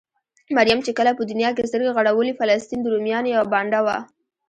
[0.57, 3.97] مريم چې کله په دونيا کې سترګې غړولې؛ فلسطين د روميانو يوه بانډه وه.